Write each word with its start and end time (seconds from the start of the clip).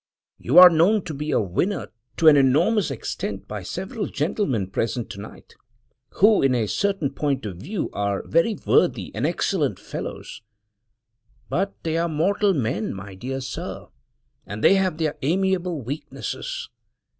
You 0.39 0.57
are 0.57 0.71
known 0.71 1.03
to 1.03 1.13
be 1.13 1.29
a 1.29 1.39
winner 1.39 1.91
to 2.17 2.27
an 2.27 2.35
enormous 2.35 2.89
extent 2.89 3.47
by 3.47 3.61
several 3.61 4.07
gentlemen 4.07 4.71
present 4.71 5.11
to 5.11 5.19
night, 5.21 5.53
who, 6.13 6.41
in 6.41 6.55
a 6.55 6.65
certain 6.65 7.11
point 7.11 7.45
of 7.45 7.57
view, 7.57 7.91
are 7.93 8.25
very 8.25 8.55
worthy 8.65 9.11
and 9.13 9.27
excellent 9.27 9.77
fellows; 9.77 10.41
but 11.49 11.75
they 11.83 11.97
are 11.97 12.09
mortal 12.09 12.55
men, 12.55 12.95
my 12.95 13.13
dear 13.13 13.41
sir, 13.41 13.89
and 14.43 14.63
they 14.63 14.73
have 14.73 14.97
their 14.97 15.19
amiable 15.21 15.83
weaknesses. 15.83 16.67